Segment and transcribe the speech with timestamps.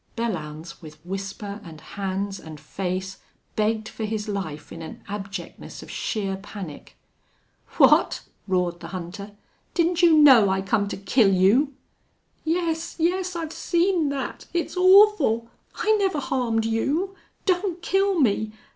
[0.17, 3.19] Belllounds, with whisper, and hands, and face,
[3.55, 6.97] begged for his life in an abjectness of sheer panic.
[7.77, 9.33] "What!" roared the hunter.
[9.75, 11.75] "Didn't you know I come to kill you?"
[12.43, 13.35] "Yes yes!
[13.35, 14.47] I've seen that.
[14.55, 15.51] It's awful!...
[15.75, 17.13] I never harmed you....
[17.45, 18.53] Don't kill me!